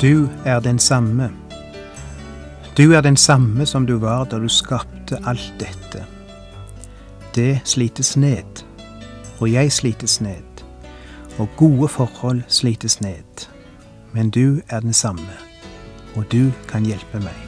Du 0.00 0.28
er 0.44 0.60
den 0.60 0.78
samme. 0.78 1.30
Du 2.76 2.92
er 2.92 3.00
den 3.00 3.16
samme 3.16 3.66
som 3.66 3.86
du 3.86 3.96
var 3.98 4.24
da 4.24 4.38
du 4.38 4.48
skapte 4.48 5.18
alt 5.26 5.52
dette. 5.58 6.04
Det 7.34 7.60
slites 7.64 8.16
ned, 8.16 8.62
og 9.40 9.50
jeg 9.52 9.72
slites 9.72 10.20
ned, 10.20 10.62
og 11.38 11.48
gode 11.56 11.88
forhold 11.88 12.42
slites 12.48 13.00
ned. 13.00 13.48
Men 14.12 14.30
du 14.30 14.60
er 14.68 14.80
den 14.80 14.92
samme, 14.92 15.34
og 16.16 16.24
du 16.32 16.52
kan 16.68 16.86
hjelpe 16.86 17.18
meg. 17.18 17.47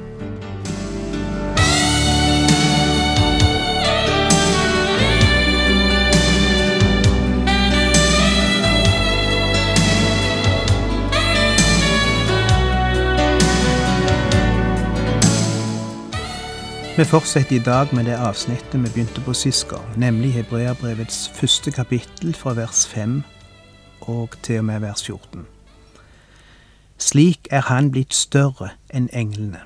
Vi 17.01 17.05
fortsetter 17.05 17.55
i 17.55 17.59
dag 17.59 17.87
med 17.93 18.05
det 18.05 18.13
avsnittet 18.13 18.83
vi 18.83 18.89
begynte 18.93 19.21
på 19.25 19.33
sist 19.33 19.67
gang, 19.67 19.85
nemlig 19.97 20.33
Hebreabrevets 20.33 21.31
første 21.33 21.71
kapittel 21.71 22.35
fra 22.35 22.53
vers 22.53 22.87
5 22.87 23.23
og 24.01 24.29
til 24.43 24.59
og 24.59 24.65
med 24.65 24.79
vers 24.79 25.03
14. 25.03 25.47
Slik 26.97 27.47
er 27.51 27.61
han 27.61 27.89
blitt 27.91 28.13
større 28.13 28.69
enn 28.93 29.07
englene, 29.13 29.63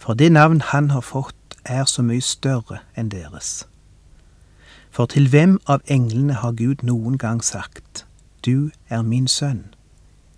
for 0.00 0.16
det 0.16 0.32
navn 0.32 0.62
han 0.70 0.88
har 0.90 1.04
fått 1.04 1.58
er 1.64 1.84
så 1.84 2.02
mye 2.02 2.24
større 2.24 2.78
enn 2.96 3.10
deres. 3.12 3.66
For 4.90 5.06
til 5.12 5.28
hvem 5.28 5.58
av 5.66 5.84
englene 5.84 6.38
har 6.40 6.56
Gud 6.56 6.80
noen 6.82 7.18
gang 7.18 7.44
sagt, 7.44 8.06
Du 8.46 8.70
er 8.88 9.02
min 9.02 9.28
sønn, 9.28 9.74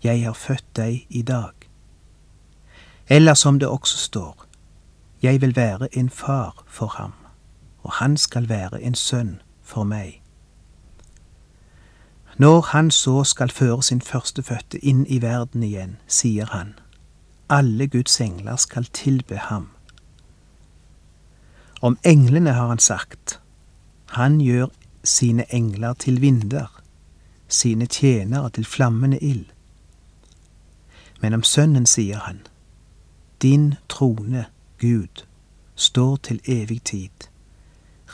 jeg 0.02 0.24
har 0.24 0.34
født 0.34 0.66
deg 0.76 1.06
i 1.08 1.22
dag? 1.22 1.54
Eller 3.08 3.34
som 3.34 3.58
det 3.58 3.68
også 3.68 3.98
står, 3.98 4.43
jeg 5.25 5.41
vil 5.41 5.56
være 5.56 5.97
en 5.97 6.11
far 6.11 6.64
for 6.67 6.86
ham, 6.86 7.12
og 7.83 7.92
han 7.92 8.17
skal 8.17 8.48
være 8.48 8.83
en 8.83 8.94
sønn 8.94 9.42
for 9.62 9.84
meg. 9.84 10.20
Når 12.36 12.61
han 12.61 12.91
så 12.91 13.25
skal 13.25 13.50
føre 13.50 13.83
sin 13.83 14.00
førstefødte 14.00 14.78
inn 14.78 15.06
i 15.06 15.22
verden 15.22 15.62
igjen, 15.62 15.97
sier 16.06 16.46
han, 16.52 16.74
alle 17.48 17.86
Guds 17.86 18.20
engler 18.20 18.57
skal 18.57 18.84
tilbe 18.84 19.36
ham. 19.36 19.68
Om 21.80 21.98
englene 22.05 22.52
har 22.52 22.68
han 22.68 22.79
sagt, 22.79 23.40
han 24.07 24.40
gjør 24.40 24.67
sine 25.05 25.55
engler 25.55 25.92
til 25.92 26.20
vinder, 26.20 26.83
sine 27.48 27.86
tjenere 27.86 28.51
til 28.51 28.64
flammende 28.64 29.18
ild. 29.18 29.46
Men 31.20 31.34
om 31.34 31.42
Sønnen 31.42 31.86
sier 31.86 32.18
han, 32.18 32.40
din 33.42 33.74
trone 33.89 34.46
Gud, 34.84 35.24
står 35.74 36.17
til 36.17 36.40
evig 36.45 36.83
tid. 36.83 37.28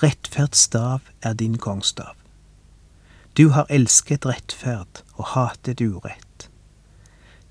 Rettferdsstav 0.02 1.00
er 1.22 1.32
din 1.32 1.58
kongstav. 1.58 2.14
Du 3.38 3.48
har 3.48 3.66
elsket 3.70 4.26
rettferd 4.26 5.02
og 5.14 5.26
hatet 5.26 5.80
urett. 5.80 6.50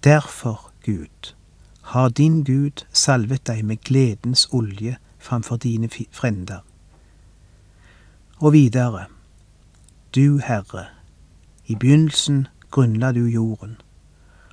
Derfor, 0.04 0.72
Gud, 0.86 1.34
har 1.82 2.10
din 2.10 2.44
Gud 2.44 2.86
salvet 2.94 3.48
deg 3.48 3.66
med 3.66 3.78
gledens 3.84 4.48
olje 4.52 4.96
framfor 5.18 5.56
dine 5.56 5.90
frender. 6.12 6.60
Og 8.38 8.54
videre, 8.54 9.06
du 10.16 10.38
Herre, 10.38 10.86
i 11.66 11.76
begynnelsen 11.76 12.48
grunnla 12.72 13.12
du 13.12 13.26
jorden, 13.26 13.76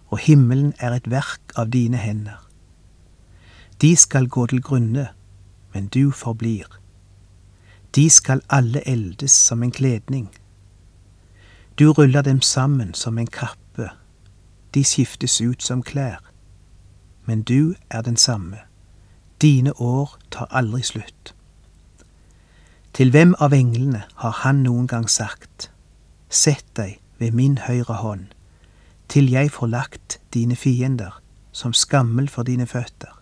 og 0.07 0.19
himmelen 0.19 0.75
er 0.79 0.91
et 0.99 1.11
verk 1.11 1.55
av 1.57 1.71
dine 1.71 1.97
hender. 1.97 2.46
De 3.81 3.97
skal 3.97 4.29
gå 4.29 4.47
til 4.47 4.63
grunne, 4.63 5.09
men 5.75 5.87
du 5.87 6.11
forblir. 6.11 6.81
De 7.95 8.11
skal 8.11 8.41
alle 8.49 8.89
eldes 8.89 9.31
som 9.31 9.63
en 9.63 9.71
kledning. 9.71 10.31
Du 11.79 11.93
ruller 11.93 12.23
dem 12.23 12.41
sammen 12.43 12.95
som 12.95 13.19
en 13.19 13.27
kappe, 13.27 13.91
de 14.75 14.85
skiftes 14.85 15.41
ut 15.41 15.63
som 15.63 15.83
klær. 15.83 16.23
Men 17.25 17.43
du 17.43 17.75
er 17.91 18.03
den 18.03 18.17
samme, 18.17 18.59
dine 19.43 19.81
år 19.81 20.19
tar 20.31 20.47
aldri 20.51 20.83
slutt. 20.83 21.35
Til 22.93 23.11
hvem 23.11 23.35
av 23.39 23.53
englene 23.53 24.03
har 24.15 24.31
han 24.31 24.63
noen 24.65 24.87
gang 24.87 25.11
sagt, 25.11 25.71
Sett 26.31 26.65
deg 26.77 26.99
ved 27.19 27.33
min 27.33 27.59
høyre 27.59 27.95
hånd, 27.95 28.27
til 29.09 29.31
jeg 29.31 29.51
får 29.51 29.67
lagt 29.67 30.21
dine 30.35 30.57
fiender 30.57 31.21
som 31.53 31.73
skammel 31.73 32.29
for 32.29 32.43
dine 32.43 32.67
føtter? 32.67 33.16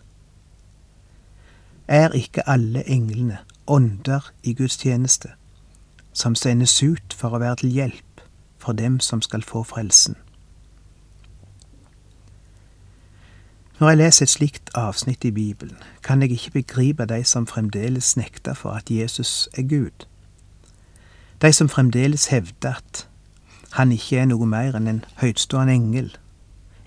Er 1.87 2.11
ikke 2.11 2.49
alle 2.49 2.89
englene 2.89 3.37
ånder 3.67 4.31
i 4.43 4.53
Guds 4.53 4.77
tjeneste, 4.77 5.29
som 6.13 6.35
sendes 6.35 6.83
ut 6.83 7.13
for 7.13 7.35
å 7.35 7.41
være 7.41 7.61
til 7.63 7.69
hjelp 7.69 8.21
for 8.57 8.73
dem 8.73 8.99
som 8.99 9.21
skal 9.21 9.43
få 9.43 9.63
frelsen. 9.63 10.15
Når 13.79 13.89
jeg 13.89 13.97
leser 13.97 14.23
et 14.23 14.29
slikt 14.29 14.69
avsnitt 14.73 15.25
i 15.25 15.31
Bibelen, 15.31 15.77
kan 16.03 16.21
jeg 16.21 16.31
ikke 16.31 16.51
begripe 16.51 17.05
de 17.05 17.23
som 17.23 17.47
fremdeles 17.47 18.17
nekter 18.17 18.53
for 18.53 18.71
at 18.71 18.91
Jesus 18.91 19.49
er 19.53 19.67
Gud. 19.67 20.07
De 21.41 21.53
som 21.53 21.69
fremdeles 21.69 22.27
hevder 22.27 22.77
at 22.77 23.07
han 23.75 23.91
ikke 23.91 24.17
er 24.17 24.29
noe 24.31 24.47
mer 24.47 24.77
enn 24.79 24.87
en 24.87 25.05
høytstående 25.19 25.73
engel, 25.73 26.13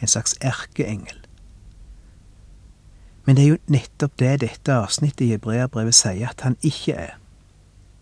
en 0.01 0.09
slags 0.09 0.35
erkeengel. 0.41 1.28
Men 3.29 3.37
det 3.37 3.43
er 3.45 3.49
jo 3.49 3.57
nettopp 3.67 4.13
det 4.19 4.41
dette 4.41 4.73
avsnittet 4.73 5.27
i 5.27 5.35
Hebreabrevet 5.35 5.93
sier 5.95 6.31
at 6.31 6.41
han 6.47 6.55
ikke 6.65 6.95
er. 6.97 7.11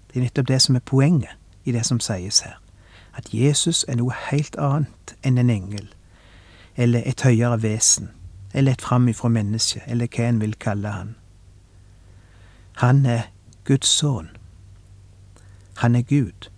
Det 0.06 0.20
er 0.20 0.22
nettopp 0.22 0.46
det 0.46 0.60
som 0.62 0.78
er 0.78 0.84
poenget 0.86 1.32
i 1.64 1.74
det 1.74 1.82
som 1.88 1.98
sies 1.98 2.38
her. 2.46 2.60
At 3.18 3.32
Jesus 3.34 3.84
er 3.88 3.98
noe 3.98 4.14
helt 4.28 4.54
annet 4.54 5.16
enn 5.26 5.42
en 5.42 5.50
engel, 5.50 5.88
eller 6.76 7.02
et 7.02 7.26
høyere 7.26 7.58
vesen, 7.64 8.12
eller 8.54 8.78
et 8.78 8.86
framifrå 8.86 9.32
menneske, 9.34 9.82
eller 9.86 10.06
hva 10.06 10.30
en 10.30 10.40
vil 10.44 10.54
kalle 10.62 10.94
han. 10.94 11.12
Han 12.86 13.02
er 13.06 13.26
Guds 13.64 13.98
sønn. 13.98 14.30
Han 15.82 15.98
er 15.98 16.06
Gud. 16.06 16.52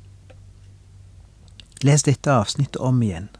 Les 1.81 2.03
dette 2.05 2.37
avsnittet 2.37 2.77
om 2.77 3.01
igjen, 3.03 3.33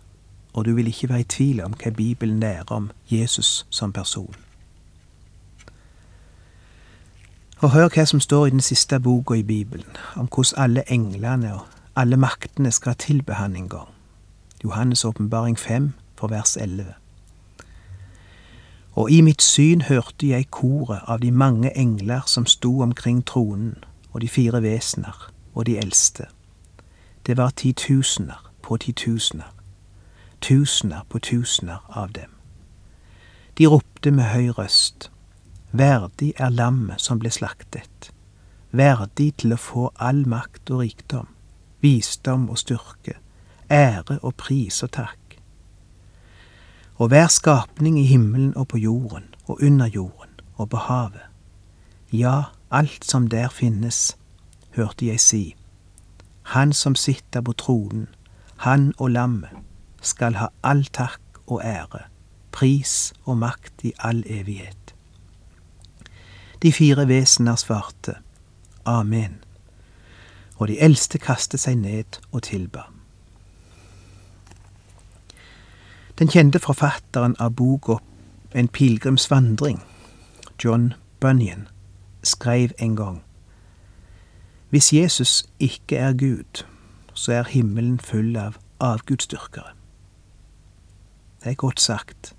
og 0.55 0.65
du 0.65 0.73
vil 0.73 0.89
ikke 0.89 1.13
være 1.13 1.29
i 1.29 1.33
tvil 1.37 1.65
om 1.69 1.77
hva 1.77 1.93
Bibelen 1.93 2.41
lærer 2.41 2.73
om 2.73 2.91
Jesus 3.13 3.67
som 3.69 3.93
person. 3.93 4.48
Og 7.61 7.71
hør 7.71 7.89
hva 7.89 8.05
som 8.07 8.21
står 8.21 8.47
i 8.47 8.51
den 8.51 8.61
siste 8.61 9.01
boka 9.01 9.35
i 9.35 9.43
Bibelen, 9.43 9.97
om 10.17 10.29
hvordan 10.31 10.63
alle 10.63 10.83
englene 10.93 11.55
og 11.55 11.61
alle 11.97 12.17
maktene 12.17 12.71
skal 12.71 12.95
tilbe 12.95 13.35
han 13.35 13.57
en 13.57 13.69
gang. 13.69 13.89
Johannes' 14.65 15.07
åpenbaring 15.07 15.59
5, 15.59 15.93
for 16.17 16.29
vers 16.29 16.57
11. 16.57 16.95
Og 18.93 19.11
i 19.11 19.21
mitt 19.21 19.43
syn 19.43 19.81
hørte 19.81 20.29
jeg 20.29 20.51
koret 20.51 21.01
av 21.07 21.21
de 21.21 21.31
mange 21.31 21.77
engler 21.79 22.21
som 22.27 22.47
sto 22.47 22.81
omkring 22.81 23.27
tronen, 23.27 23.85
og 24.13 24.21
de 24.21 24.29
fire 24.29 24.63
vesener, 24.63 25.31
og 25.55 25.67
de 25.67 25.79
eldste. 25.79 26.25
Det 27.27 27.37
var 27.37 27.51
titusener 27.51 28.53
på 28.63 28.77
titusener, 28.77 29.55
tusener 30.41 31.01
på 31.09 31.19
tusener 31.19 31.79
av 31.91 32.13
dem. 32.13 32.31
De 33.59 33.67
ropte 33.67 34.11
med 34.11 34.25
høy 34.25 34.49
røst. 34.49 35.11
Verdig 35.73 36.33
er 36.37 36.49
lammet 36.49 37.01
som 37.01 37.19
ble 37.21 37.31
slaktet, 37.31 38.11
verdig 38.73 39.35
til 39.43 39.53
å 39.53 39.61
få 39.61 39.89
all 40.01 40.25
makt 40.25 40.71
og 40.73 40.81
rikdom, 40.81 41.29
visdom 41.85 42.49
og 42.49 42.59
styrke, 42.63 43.19
ære 43.69 44.19
og 44.23 44.35
pris 44.41 44.83
og 44.83 44.95
takk. 44.97 45.37
Og 46.97 47.13
hver 47.13 47.29
skapning 47.29 47.99
i 48.01 48.07
himmelen 48.09 48.57
og 48.57 48.69
på 48.73 48.81
jorden 48.81 49.29
og 49.47 49.61
under 49.63 49.87
jorden 49.87 50.41
og 50.57 50.71
på 50.73 50.81
havet, 50.89 51.29
ja, 52.13 52.49
alt 52.71 53.05
som 53.05 53.29
der 53.29 53.49
finnes, 53.53 54.17
hørte 54.75 55.07
jeg 55.07 55.21
si, 55.21 55.55
Han 56.43 56.73
som 56.73 56.95
sitter 56.95 57.41
på 57.41 57.53
tronen, 57.53 58.09
han 58.57 58.95
og 58.99 59.11
lammet, 59.11 59.53
skal 60.01 60.35
ha 60.35 60.49
all 60.63 60.85
takk 60.85 61.21
og 61.47 61.61
ære, 61.65 62.09
pris 62.53 63.13
og 63.25 63.37
makt 63.39 63.85
i 63.85 63.93
all 63.99 64.25
evighet. 64.27 64.98
De 66.63 66.73
fire 66.73 67.09
vesener 67.09 67.57
svarte 67.57 68.15
Amen, 68.85 69.39
og 70.57 70.69
de 70.69 70.81
eldste 70.81 71.19
kastet 71.19 71.61
seg 71.61 71.77
ned 71.79 72.19
og 72.33 72.43
tilba. 72.43 72.89
Den 76.19 76.29
kjente 76.29 76.59
forfatteren 76.59 77.37
av 77.39 77.55
boka 77.55 78.01
En 78.55 78.69
pilegrimsvandring, 78.69 79.83
John 80.65 80.95
Bunyan, 81.21 81.69
skrev 82.23 82.71
en 82.79 82.97
gang 82.97 83.23
Hvis 84.71 84.93
Jesus 84.93 85.47
ikke 85.59 85.97
er 85.97 86.13
Gud, 86.13 86.65
så 87.15 87.33
er 87.33 87.45
himmelen 87.49 88.01
full 88.01 88.37
av 88.37 88.57
avgudsdyrkere. 88.81 89.75
Det 91.45 91.51
er 91.51 91.55
godt 91.55 91.81
sagt, 91.81 92.35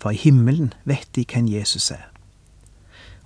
for 0.00 0.10
i 0.10 0.16
himmelen 0.16 0.72
vet 0.84 1.08
de 1.16 1.24
hvem 1.32 1.48
Jesus 1.48 1.90
er, 1.90 2.08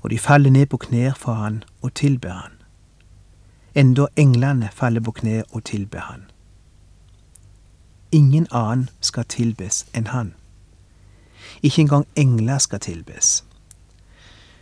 og 0.05 0.11
de 0.11 0.19
faller 0.19 0.51
ned 0.51 0.67
på 0.67 0.77
knær 0.77 1.15
for 1.17 1.33
han 1.33 1.63
og 1.83 1.95
tilber 1.95 2.31
han. 2.31 2.53
Enda 3.75 4.07
englene 4.17 4.69
faller 4.73 5.01
på 5.01 5.11
kne 5.11 5.43
og 5.51 5.65
tilber 5.65 6.01
han. 6.01 6.25
Ingen 8.13 8.47
annen 8.51 8.91
skal 9.01 9.25
tilbes 9.25 9.87
enn 9.95 10.07
han. 10.13 10.35
Ikke 11.63 11.81
engang 11.81 12.05
engler 12.17 12.59
skal 12.59 12.81
tilbes. 12.81 13.45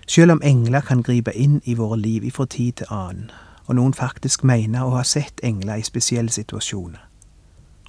Selv 0.06 0.32
om 0.32 0.40
engler 0.44 0.80
kan 0.80 1.02
gripe 1.02 1.34
inn 1.34 1.60
i 1.64 1.74
våre 1.74 1.98
liv 1.98 2.24
ifra 2.24 2.46
tid 2.46 2.72
til 2.72 2.86
annen, 2.90 3.30
og 3.66 3.74
noen 3.76 3.94
faktisk 3.94 4.44
mener 4.44 4.86
å 4.86 4.94
ha 4.96 5.02
sett 5.02 5.42
engler 5.42 5.82
i 5.82 5.86
spesielle 5.86 6.30
situasjoner, 6.30 7.02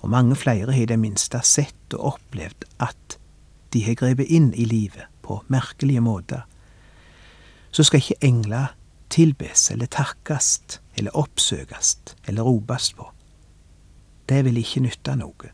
og 0.02 0.10
mange 0.10 0.36
flere 0.36 0.72
har 0.72 0.82
i 0.82 0.90
det 0.90 1.00
minste 1.00 1.40
sett 1.44 1.94
og 1.94 2.18
opplevd 2.18 2.66
at 2.80 3.18
de 3.74 3.86
har 3.86 3.98
grepet 3.98 4.30
inn 4.30 4.54
i 4.54 4.66
livet 4.66 5.06
på 5.22 5.42
merkelige 5.48 6.02
måter, 6.02 6.44
så 7.74 7.84
skal 7.84 7.98
ikke 7.98 8.22
engler 8.22 8.76
tilbes 9.10 9.72
eller 9.72 9.86
takkes 9.86 10.80
eller 10.96 11.18
oppsøkes 11.18 11.98
eller 12.28 12.42
ropes 12.42 12.94
på. 12.94 13.10
Det 14.30 14.46
vil 14.46 14.58
ikke 14.58 14.86
nytte 14.86 15.16
noe, 15.18 15.50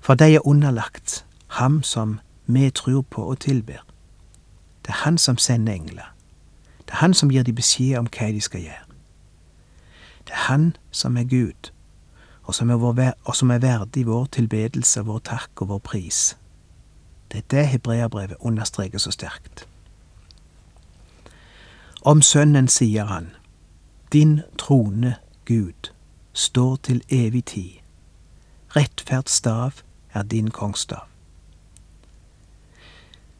for 0.00 0.14
de 0.14 0.34
er 0.34 0.46
underlagt 0.46 1.24
ham 1.58 1.82
som 1.82 2.20
vi 2.46 2.70
tror 2.70 3.02
på 3.02 3.22
og 3.22 3.40
tilber. 3.40 3.82
Det 4.82 4.94
er 4.94 5.04
han 5.04 5.18
som 5.18 5.38
sender 5.38 5.72
engler. 5.72 6.14
Det 6.86 6.92
er 6.92 7.02
han 7.04 7.14
som 7.14 7.30
gir 7.30 7.42
de 7.42 7.52
beskjed 7.52 7.98
om 7.98 8.08
hva 8.10 8.30
de 8.32 8.40
skal 8.40 8.60
gjøre. 8.60 8.86
Det 10.26 10.32
er 10.32 10.46
han 10.46 10.76
som 10.90 11.16
er 11.16 11.24
Gud, 11.24 11.70
og 12.42 12.54
som 12.54 12.70
er, 12.70 12.76
vår, 12.76 13.12
og 13.24 13.36
som 13.36 13.50
er 13.50 13.58
verdig 13.58 14.06
vår 14.06 14.26
tilbedelse, 14.32 15.04
vår 15.04 15.18
takk 15.18 15.62
og 15.62 15.68
vår 15.68 15.78
pris. 15.78 16.36
Det 17.32 17.38
er 17.38 17.50
det 17.50 17.66
hebreerbrevet 17.66 18.36
understreker 18.40 18.98
så 18.98 19.10
sterkt. 19.10 19.66
Om 22.04 22.22
Sønnen 22.22 22.68
sier 22.68 23.04
han, 23.04 23.30
Din 24.12 24.40
trone, 24.58 25.16
Gud, 25.44 25.92
står 26.32 26.76
til 26.76 27.02
evig 27.08 27.44
tid. 27.44 27.70
Rettferdsstav 28.76 29.72
er 30.12 30.22
din 30.22 30.50
kongsstav. 30.50 31.06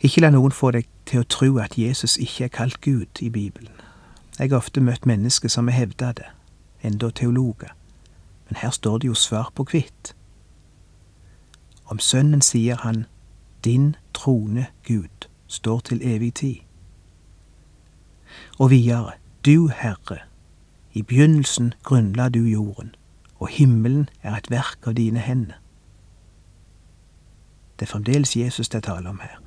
Ikke 0.00 0.20
la 0.20 0.30
noen 0.30 0.54
få 0.54 0.70
deg 0.70 0.86
til 1.06 1.24
å 1.24 1.26
tro 1.26 1.58
at 1.58 1.74
Jesus 1.78 2.14
ikke 2.16 2.44
er 2.44 2.54
kalt 2.54 2.80
Gud 2.80 3.18
i 3.20 3.28
Bibelen. 3.28 3.74
Jeg 4.38 4.50
har 4.50 4.62
ofte 4.62 4.80
møtt 4.80 5.06
mennesker 5.06 5.48
som 5.48 5.66
har 5.66 5.80
hevda 5.80 6.12
det, 6.12 6.30
enda 6.82 7.10
teologer. 7.10 7.74
Men 8.48 8.62
her 8.62 8.70
står 8.70 8.98
det 8.98 9.10
jo 9.10 9.14
svar 9.14 9.50
på 9.54 9.66
hvitt. 9.72 10.14
Om 11.90 11.98
Sønnen 11.98 12.42
sier 12.42 12.76
han, 12.76 13.06
Din 13.64 13.96
trone, 14.14 14.66
Gud, 14.86 15.26
står 15.46 15.80
til 15.80 16.00
evig 16.02 16.34
tid. 16.34 16.56
Og 18.58 18.70
videre, 18.70 19.12
Du 19.44 19.68
Herre, 19.68 20.18
i 20.92 21.02
begynnelsen 21.02 21.74
grunnla 21.82 22.28
du 22.28 22.44
jorden, 22.44 22.94
og 23.38 23.48
himmelen 23.48 24.08
er 24.22 24.36
et 24.36 24.50
verk 24.50 24.86
av 24.86 24.94
dine 24.94 25.18
hender. 25.18 25.58
Det 27.78 27.88
er 27.88 27.92
fremdeles 27.92 28.36
Jesus 28.36 28.68
det 28.68 28.82
taler 28.82 29.10
om 29.10 29.20
her. 29.20 29.40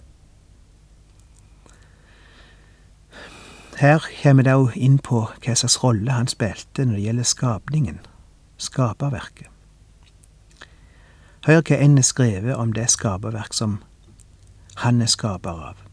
Her 3.77 4.03
kommer 4.23 4.43
det 4.43 4.55
òg 4.55 4.75
inn 4.75 4.97
på 5.03 5.25
hva 5.43 5.55
slags 5.55 5.81
rolle 5.83 6.11
han 6.11 6.27
spilte 6.31 6.85
når 6.85 6.95
det 6.95 7.03
gjelder 7.05 7.27
skapningen, 7.31 7.99
skaperverket. 8.57 9.47
Hør 11.45 11.61
hva 11.61 11.77
en 11.77 11.97
er 11.97 12.07
skrevet 12.07 12.55
om 12.55 12.71
det 12.73 12.87
skaperverk 12.89 13.53
som 13.53 13.81
han 14.83 15.01
er 15.01 15.11
skaper 15.11 15.59
av. 15.71 15.84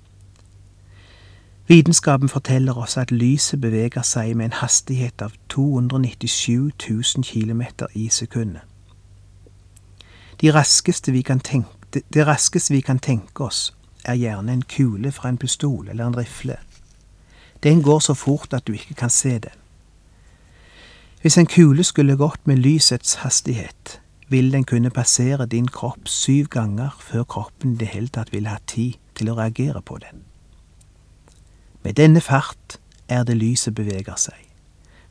Vitenskapen 1.73 2.29
forteller 2.29 2.77
oss 2.79 2.97
at 3.01 3.11
lyset 3.11 3.61
beveger 3.61 4.03
seg 4.05 4.35
med 4.37 4.51
en 4.51 4.59
hastighet 4.59 5.23
av 5.25 5.33
297 5.49 6.69
000 6.91 7.25
km 7.25 7.63
i 7.97 8.09
sekundet. 8.13 8.61
De 10.41 10.51
raskeste 10.53 11.13
tenke, 11.13 11.69
det, 11.93 12.27
raskeste 12.27 12.75
vi 12.75 12.81
kan 12.81 12.99
tenke 12.99 13.45
oss, 13.45 13.73
er 14.05 14.15
gjerne 14.15 14.53
en 14.53 14.63
kule 14.63 15.13
fra 15.13 15.29
en 15.29 15.39
pistol 15.39 15.89
eller 15.89 16.07
en 16.07 16.17
rifle. 16.17 16.57
Den 17.63 17.83
går 17.83 18.01
så 18.01 18.15
fort 18.15 18.53
at 18.53 18.67
du 18.67 18.73
ikke 18.73 18.95
kan 18.95 19.11
se 19.11 19.39
den. 19.39 19.57
Hvis 21.23 21.39
en 21.39 21.47
kule 21.47 21.85
skulle 21.85 22.17
gått 22.17 22.47
med 22.47 22.57
lysets 22.57 23.15
hastighet, 23.15 24.01
ville 24.29 24.53
den 24.53 24.65
kunne 24.65 24.91
passere 24.91 25.47
din 25.47 25.69
kropp 25.69 26.09
syv 26.09 26.49
ganger 26.49 26.91
før 27.01 27.25
kroppen 27.25 27.73
i 27.73 27.77
det 27.77 27.89
hele 27.89 28.09
tatt 28.09 28.33
ville 28.33 28.49
hatt 28.49 28.67
tid 28.67 28.93
til 29.15 29.33
å 29.33 29.39
reagere 29.41 29.81
på 29.81 29.97
den. 29.97 30.32
Med 31.83 31.95
denne 31.95 32.21
fart 32.21 32.79
er 33.09 33.25
det 33.25 33.37
lyset 33.37 33.75
beveger 33.75 34.17
seg, 34.17 34.39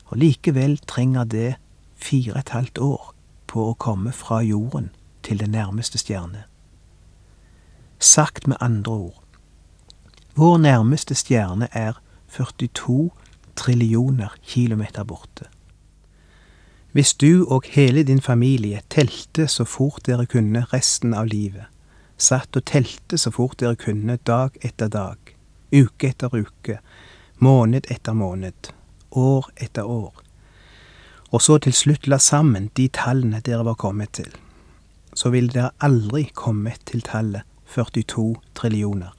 og 0.08 0.18
likevel 0.18 0.78
trenger 0.88 1.24
det 1.24 1.54
fire 1.96 2.32
og 2.32 2.38
et 2.38 2.54
halvt 2.56 2.78
år 2.78 3.14
på 3.46 3.68
å 3.68 3.78
komme 3.78 4.12
fra 4.16 4.40
jorden 4.40 4.90
til 5.22 5.40
den 5.40 5.52
nærmeste 5.52 6.00
stjerne. 6.00 6.46
Sagt 7.98 8.48
med 8.48 8.56
andre 8.60 8.92
ord, 8.92 9.22
vår 10.34 10.56
nærmeste 10.58 11.14
stjerne 11.14 11.68
er 11.72 12.00
42 12.32 13.10
trillioner 13.56 14.32
kilometer 14.42 15.04
borte. 15.04 15.50
Hvis 16.92 17.14
du 17.14 17.44
og 17.48 17.68
hele 17.72 18.02
din 18.02 18.20
familie 18.20 18.80
telte 18.90 19.46
så 19.48 19.64
fort 19.64 20.06
dere 20.06 20.26
kunne 20.26 20.64
resten 20.72 21.14
av 21.14 21.28
livet, 21.28 21.68
satt 22.16 22.56
og 22.56 22.64
telte 22.68 23.18
så 23.18 23.30
fort 23.32 23.60
dere 23.60 23.76
kunne 23.76 24.16
dag 24.16 24.56
etter 24.60 24.88
dag, 24.88 25.31
uke 25.72 26.08
etter 26.12 26.34
uke, 26.34 26.78
måned 27.38 27.88
etter 27.90 28.12
måned, 28.12 28.72
år 29.10 29.48
etter 29.56 29.88
år, 29.88 30.12
og 31.32 31.42
så 31.42 31.58
til 31.58 31.72
slutt 31.72 32.06
la 32.06 32.18
sammen 32.20 32.68
de 32.76 32.88
tallene 32.92 33.40
dere 33.40 33.64
var 33.64 33.78
kommet 33.80 34.12
til, 34.18 34.28
så 35.14 35.32
ville 35.32 35.52
dere 35.52 35.72
aldri 35.80 36.26
kommet 36.34 36.84
til 36.88 37.02
tallet 37.02 37.48
42 37.72 38.34
trillioner. 38.54 39.12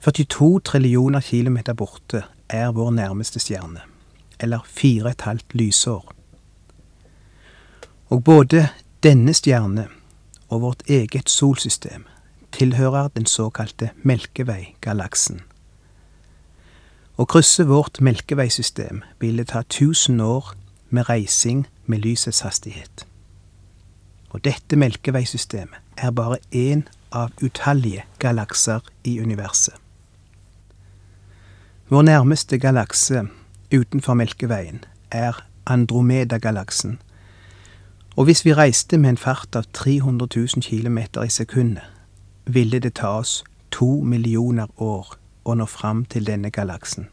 42 0.00 0.60
trillioner 0.64 1.20
kilometer 1.20 1.74
borte 1.74 2.22
er 2.48 2.72
vår 2.72 2.90
nærmeste 2.90 3.40
stjerne, 3.42 3.80
eller 4.40 4.64
fire 4.64 5.10
et 5.10 5.20
halvt 5.20 5.54
lysår. 5.54 6.12
Og 8.08 8.24
både 8.24 8.68
denne 9.02 9.34
stjerne 9.34 9.88
og 10.48 10.60
vårt 10.62 10.82
eget 10.88 11.28
solsystem 11.28 12.06
tilhører 12.56 13.08
den 13.12 13.26
såkalte 13.28 13.90
Melkevei-galaksen. 14.02 15.42
Å 17.16 17.24
krysse 17.24 17.64
vårt 17.68 18.00
melkeveisystem 18.04 19.02
ville 19.20 19.44
ta 19.48 19.62
tusen 19.72 20.20
år 20.20 20.54
med 20.90 21.08
reising 21.08 21.64
med 21.86 22.04
lysets 22.04 22.42
hastighet. 22.44 23.06
Og 24.32 24.44
dette 24.44 24.76
melkeveisystemet 24.76 25.80
er 25.96 26.12
bare 26.12 26.36
én 26.52 26.84
av 27.12 27.32
utallige 27.40 28.04
galakser 28.20 28.84
i 29.04 29.16
universet. 29.20 29.74
Vår 31.88 32.02
nærmeste 32.02 32.58
galakse 32.58 33.28
utenfor 33.72 34.14
Melkeveien 34.14 34.84
er 35.10 35.38
Andromeda-galaksen, 35.66 36.98
og 38.16 38.24
hvis 38.24 38.44
vi 38.44 38.54
reiste 38.56 38.98
med 38.98 39.14
en 39.14 39.20
fart 39.20 39.56
av 39.56 39.64
300 39.72 40.28
000 40.36 40.64
km 40.64 40.98
i 41.24 41.30
sekundet, 41.30 41.84
ville 42.46 42.78
det 42.78 42.94
ta 42.94 43.18
oss 43.18 43.44
to 43.70 44.02
millioner 44.02 44.68
år 44.76 45.16
å 45.44 45.54
nå 45.54 45.66
fram 45.66 46.04
til 46.04 46.26
denne 46.26 46.50
galaksen. 46.50 47.08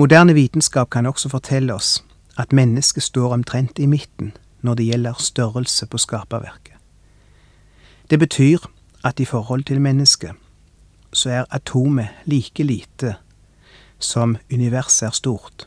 Moderne 0.00 0.34
vitenskap 0.34 0.90
kan 0.90 1.06
også 1.06 1.28
fortelle 1.28 1.74
oss 1.74 1.98
at 2.40 2.54
mennesket 2.56 3.02
står 3.02 3.34
omtrent 3.34 3.78
i 3.78 3.86
midten 3.86 4.32
når 4.60 4.74
det 4.74 4.86
gjelder 4.90 5.18
størrelse 5.18 5.86
på 5.86 5.98
skaperverket. 5.98 6.76
Det 8.10 8.18
betyr 8.18 8.64
at 9.04 9.20
i 9.20 9.24
forhold 9.24 9.64
til 9.64 9.80
mennesket 9.80 10.32
så 11.12 11.30
er 11.30 11.50
atomet 11.50 12.08
like 12.24 12.62
lite 12.62 13.14
som 13.98 14.36
universet 14.52 15.06
er 15.08 15.14
stort. 15.14 15.66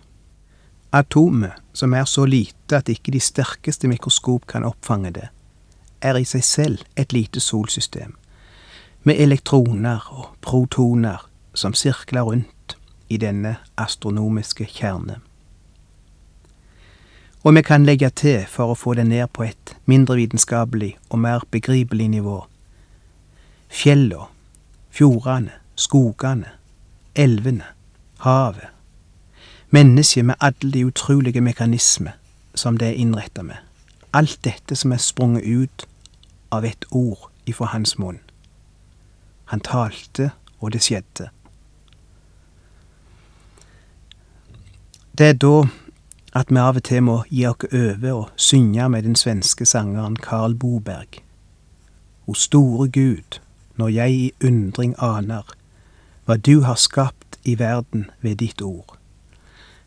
Atomet, 0.94 1.52
som 1.74 1.94
er 1.94 2.06
så 2.06 2.26
lite 2.26 2.78
at 2.78 2.90
ikke 2.90 3.12
de 3.12 3.20
sterkeste 3.20 3.88
mikroskop 3.88 4.48
kan 4.48 4.66
oppfange 4.66 5.12
det, 5.12 5.30
er 6.04 6.20
i 6.20 6.28
seg 6.28 6.44
selv 6.44 6.86
et 6.96 7.14
lite 7.14 7.40
solsystem, 7.40 8.16
med 9.04 9.20
elektroner 9.20 10.08
og 10.12 10.32
protoner 10.42 11.26
som 11.54 11.74
sirkler 11.74 12.22
rundt 12.22 12.78
i 13.10 13.18
denne 13.18 13.58
astronomiske 13.78 14.66
kjerne. 14.66 15.20
Og 17.44 17.56
vi 17.56 17.62
kan 17.62 17.86
legge 17.86 18.10
til, 18.10 18.46
for 18.48 18.72
å 18.72 18.78
få 18.80 18.94
det 18.96 19.04
ned 19.10 19.28
på 19.36 19.44
et 19.44 19.76
mindre 19.86 20.16
vitenskapelig 20.16 20.94
og 21.10 21.20
mer 21.20 21.44
begripelig 21.52 22.08
nivå, 22.08 22.38
fjella, 23.68 24.30
fjordene, 24.90 25.52
skogene, 25.76 26.54
elvene, 27.16 27.68
havet, 28.24 28.70
mennesket 29.70 30.26
med 30.26 30.40
alle 30.40 30.72
de 30.72 30.86
utrolige 30.86 31.42
mekanismer 31.42 32.16
som 32.56 32.78
det 32.78 32.94
er 32.94 33.02
innretta 33.02 33.44
med, 33.44 33.58
alt 34.14 34.40
dette 34.46 34.78
som 34.80 34.94
er 34.94 35.02
sprunget 35.02 35.44
ut 35.44 35.88
av 36.54 36.66
et 36.66 36.86
ord 36.92 37.30
ifra 37.50 37.72
hans 37.74 37.98
munn. 37.98 38.20
Han 39.52 39.64
talte, 39.66 40.32
og 40.60 40.72
det 40.74 40.84
skjedde. 40.86 41.30
Det 45.18 45.28
er 45.30 45.38
da 45.38 45.58
at 46.34 46.50
vi 46.50 46.58
av 46.58 46.80
og 46.80 46.86
til 46.88 47.04
må 47.06 47.20
gi 47.30 47.44
oss 47.46 47.68
over 47.70 48.14
og 48.14 48.30
synge 48.42 48.88
med 48.90 49.06
den 49.06 49.18
svenske 49.20 49.66
sangeren 49.70 50.16
Carl 50.18 50.56
Boberg. 50.58 51.20
O 52.26 52.34
store 52.34 52.88
Gud, 52.90 53.38
når 53.78 53.90
jeg 53.94 54.12
i 54.14 54.32
undring 54.48 54.96
aner 54.98 55.46
hva 56.26 56.38
du 56.38 56.64
har 56.64 56.80
skapt 56.80 57.38
i 57.44 57.58
verden 57.60 58.08
ved 58.22 58.40
ditt 58.42 58.62
ord, 58.62 58.96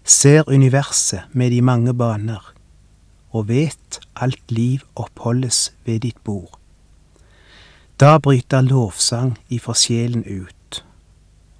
ser 0.04 0.46
universet 0.46 1.26
med 1.32 1.50
de 1.50 1.62
mange 1.62 1.94
baner, 1.94 2.52
og 3.32 3.48
vet 3.48 4.00
alt 4.14 4.52
liv 4.52 4.84
oppholdes 4.94 5.72
ved 5.84 6.04
ditt 6.04 6.22
bord. 6.24 6.55
Da 8.00 8.18
bryter 8.18 8.60
lovsang 8.60 9.38
ifra 9.48 9.72
sjelen 9.74 10.24
ut, 10.28 10.84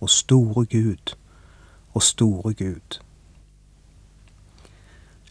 og 0.00 0.10
store 0.10 0.66
Gud, 0.66 1.14
og 1.94 2.02
store 2.02 2.52
Gud. 2.54 2.98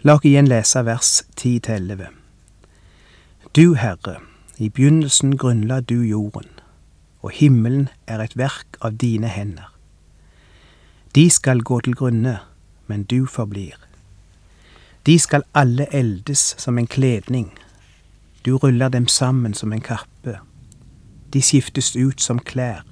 La 0.02 0.16
oss 0.18 0.26
igjen 0.26 0.50
lese 0.50 0.82
vers 0.86 1.12
10-11. 1.38 2.08
Du, 3.54 3.76
Herre, 3.78 4.16
i 4.58 4.70
begynnelsen 4.70 5.38
grunnla 5.38 5.78
du 5.82 6.02
jorden, 6.02 6.50
og 7.22 7.38
himmelen 7.38 7.86
er 8.08 8.26
et 8.26 8.34
verk 8.38 8.82
av 8.82 8.98
dine 8.98 9.30
hender. 9.30 9.70
De 11.16 11.30
skal 11.30 11.62
gå 11.62 11.80
til 11.86 11.94
grunne, 11.94 12.40
men 12.88 13.04
du 13.04 13.28
forblir. 13.30 13.78
De 15.06 15.20
skal 15.20 15.46
alle 15.54 15.86
eldes 15.94 16.56
som 16.58 16.82
en 16.82 16.90
kledning, 16.90 17.54
du 18.46 18.58
ruller 18.58 18.90
dem 18.90 19.08
sammen 19.08 19.54
som 19.54 19.74
en 19.74 19.86
kappe. 19.86 20.40
De 21.36 21.42
skiftes 21.42 21.96
ut 21.96 22.22
som 22.22 22.40
klær, 22.40 22.86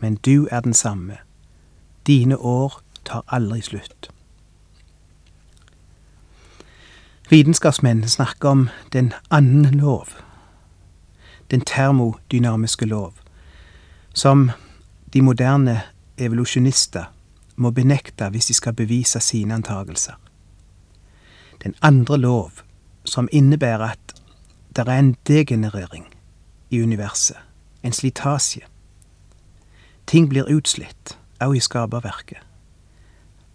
men 0.00 0.14
du 0.14 0.48
er 0.50 0.60
den 0.60 0.72
samme. 0.74 1.18
Dine 2.06 2.38
år 2.38 2.80
tar 3.04 3.24
aldri 3.28 3.60
slutt. 3.60 4.08
Vitenskapsmenn 7.28 8.08
snakker 8.08 8.48
om 8.48 8.68
den 8.92 9.12
annen 9.30 9.74
lov, 9.74 10.08
den 11.50 11.60
termodynamiske 11.60 12.86
lov, 12.86 13.12
som 14.14 14.50
de 15.12 15.22
moderne 15.22 15.82
evolusjonister 16.18 17.12
må 17.56 17.70
benekte 17.70 18.30
hvis 18.32 18.46
de 18.46 18.54
skal 18.54 18.72
bevise 18.72 19.20
sine 19.20 19.54
antagelser. 19.60 20.16
Den 21.64 21.74
andre 21.82 22.18
lov, 22.18 22.50
som 23.04 23.28
innebærer 23.32 23.92
at 23.92 24.16
det 24.76 24.88
er 24.88 24.98
en 24.98 25.16
degenerering 25.28 26.11
i 26.72 26.82
universet, 26.82 27.36
en 27.82 27.92
slitasje. 27.92 28.64
Ting 30.06 30.28
blir 30.28 30.48
utslitt, 30.48 31.18
òg 31.44 31.56
i 31.56 31.60
skaperverket, 31.60 32.40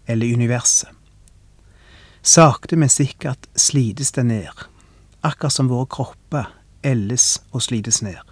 eller 0.06 0.34
universet. 0.34 0.94
Sakte, 2.22 2.76
men 2.76 2.88
sikkert 2.88 3.48
slites 3.58 4.12
det 4.14 4.26
ned, 4.28 4.64
akkurat 5.20 5.52
som 5.52 5.70
våre 5.70 5.90
kropper 5.90 6.46
elles 6.86 7.40
og 7.50 7.62
slites 7.62 8.02
ned. 8.02 8.22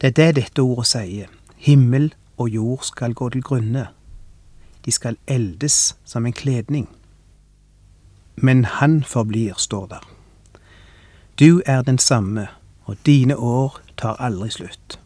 Det 0.00 0.10
er 0.10 0.16
det 0.16 0.30
dette 0.40 0.62
ordet 0.62 0.88
sier. 0.90 1.28
Himmel 1.60 2.10
og 2.40 2.48
jord 2.48 2.86
skal 2.88 3.14
gå 3.14 3.28
til 3.30 3.44
grunne. 3.44 3.86
De 4.84 4.90
skal 4.90 5.18
eldes 5.28 5.94
som 6.04 6.26
en 6.26 6.32
kledning. 6.32 6.88
Men 8.36 8.64
han 8.64 9.02
forblir, 9.04 9.54
står 9.60 9.86
der. 9.86 10.06
Du 11.38 11.62
er 11.66 11.82
den 11.82 11.98
samme, 11.98 12.48
og 12.90 12.96
dine 13.06 13.36
år 13.36 13.80
tar 13.96 14.16
aldri 14.18 14.50
slutt. 14.50 14.98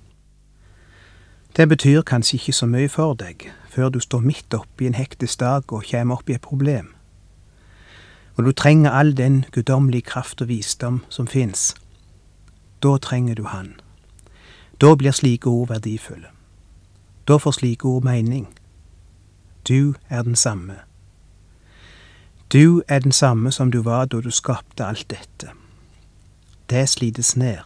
Det 1.56 1.68
betyr 1.68 2.02
kanskje 2.02 2.36
ikke 2.36 2.52
så 2.52 2.66
mye 2.66 2.88
for 2.88 3.14
deg 3.14 3.44
før 3.68 3.88
du 3.92 4.00
står 4.00 4.24
midt 4.24 4.54
oppi 4.56 4.86
en 4.88 4.96
hektisk 4.96 5.40
dag 5.40 5.72
og 5.72 5.84
kommer 5.90 6.16
opp 6.16 6.30
i 6.30 6.34
et 6.34 6.40
problem. 6.40 6.94
Og 8.36 8.44
du 8.44 8.52
trenger 8.52 8.90
all 8.90 9.12
den 9.16 9.44
guddommelige 9.52 10.08
kraft 10.08 10.42
og 10.42 10.48
visdom 10.48 11.02
som 11.08 11.26
fins. 11.26 11.74
Da 12.82 12.96
trenger 12.96 13.34
du 13.34 13.44
Han. 13.44 13.74
Da 14.80 14.94
blir 14.94 15.12
slike 15.12 15.46
ord 15.46 15.68
verdifulle. 15.68 16.32
Da 17.28 17.36
får 17.36 17.50
slike 17.50 17.84
ord 17.84 18.04
mening. 18.04 18.48
Du 19.68 19.94
er 20.08 20.22
den 20.22 20.36
samme. 20.36 20.74
Du 22.52 22.82
er 22.88 22.98
den 22.98 23.12
samme 23.12 23.52
som 23.52 23.70
du 23.70 23.82
var 23.82 24.04
da 24.04 24.20
du 24.20 24.30
skapte 24.30 24.86
alt 24.86 25.10
dette. 25.10 25.52
Det 26.70 26.88
slites 26.88 27.36
ned, 27.36 27.58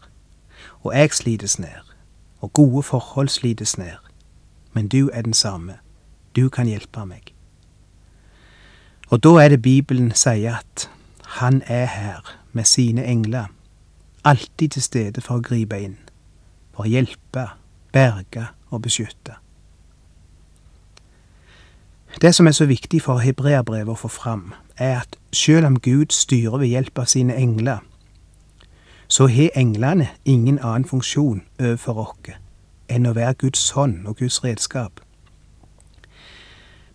og 0.88 0.96
jeg 0.96 1.12
slites 1.12 1.58
ned, 1.58 1.84
og 2.40 2.52
gode 2.52 2.82
forhold 2.82 3.28
slites 3.28 3.78
ned, 3.78 3.96
men 4.72 4.88
du 4.88 5.10
er 5.12 5.22
den 5.22 5.34
samme. 5.34 5.74
Du 6.36 6.48
kan 6.48 6.66
hjelpe 6.66 7.04
meg. 7.06 7.34
Og 9.08 9.22
da 9.24 9.28
er 9.28 9.48
det 9.48 9.62
Bibelen 9.62 10.12
sier 10.14 10.56
at 10.56 10.90
Han 11.38 11.62
er 11.66 11.84
her 11.86 12.36
med 12.52 12.64
sine 12.64 13.04
engler, 13.04 13.44
alltid 14.24 14.68
til 14.68 14.82
stede 14.82 15.20
for 15.20 15.38
å 15.38 15.44
gripe 15.44 15.76
inn, 15.80 15.98
for 16.72 16.86
å 16.86 16.88
hjelpe, 16.88 17.44
berge 17.92 18.46
og 18.70 18.82
beskytte. 18.82 19.36
Det 22.20 22.34
som 22.34 22.46
er 22.46 22.56
så 22.56 22.64
viktig 22.64 23.02
for 23.02 23.20
hebreabrevet 23.20 23.92
å 23.92 24.00
få 24.00 24.08
fram, 24.08 24.54
er 24.76 25.00
at 25.00 25.16
selv 25.32 25.66
om 25.66 25.80
Gud 25.80 26.16
styrer 26.16 26.58
ved 26.58 26.72
hjelp 26.72 26.98
av 26.98 27.12
sine 27.12 27.36
engler, 27.36 27.84
så 29.08 29.26
har 29.26 29.50
englene 29.56 30.08
ingen 30.24 30.58
annen 30.58 30.84
funksjon 30.84 31.42
overfor 31.60 32.02
oss 32.04 32.34
enn 32.88 33.06
å 33.06 33.14
være 33.16 33.34
Guds 33.42 33.70
hånd 33.76 34.06
og 34.08 34.16
Guds 34.16 34.42
redskap. 34.44 35.00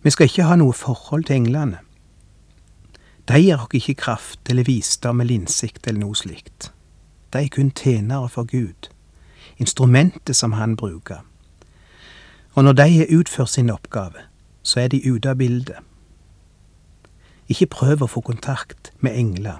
Vi 0.02 0.10
skal 0.10 0.26
ikke 0.26 0.46
ha 0.46 0.56
noe 0.58 0.74
forhold 0.74 1.24
til 1.24 1.36
englene. 1.36 1.78
De 3.28 3.38
gir 3.40 3.56
oss 3.56 3.72
ikke 3.72 3.94
kraft 3.94 4.50
eller 4.50 4.66
visdom 4.66 5.20
eller 5.20 5.34
innsikt 5.34 5.86
eller 5.86 6.00
noe 6.00 6.18
slikt. 6.18 6.70
De 7.32 7.38
er 7.42 7.48
kun 7.48 7.70
tjenere 7.70 8.28
for 8.28 8.44
Gud, 8.44 8.90
instrumentet 9.58 10.36
som 10.36 10.52
Han 10.52 10.76
bruker. 10.76 11.24
Og 12.54 12.64
når 12.64 12.72
de 12.72 12.98
har 12.98 13.18
utført 13.18 13.50
sin 13.50 13.70
oppgave, 13.70 14.28
så 14.62 14.80
er 14.80 14.88
de 14.88 15.12
ute 15.12 15.30
av 15.30 15.36
bildet. 15.36 15.78
Ikke 17.48 17.66
prøv 17.66 18.02
å 18.02 18.06
få 18.06 18.20
kontakt 18.20 18.92
med 19.00 19.18
engler. 19.18 19.58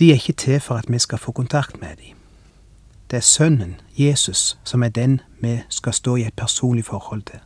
De 0.00 0.10
er 0.10 0.14
ikke 0.14 0.32
til 0.32 0.60
for 0.60 0.74
at 0.74 0.84
vi 0.88 0.98
skal 0.98 1.18
få 1.18 1.32
kontakt 1.32 1.80
med 1.80 1.96
dem. 1.96 2.16
Det 3.10 3.16
er 3.16 3.20
Sønnen, 3.20 3.80
Jesus, 3.98 4.58
som 4.64 4.82
er 4.82 4.88
den 4.88 5.20
vi 5.40 5.60
skal 5.68 5.92
stå 5.92 6.16
i 6.16 6.22
et 6.22 6.34
personlig 6.34 6.84
forhold 6.84 7.22
til, 7.22 7.38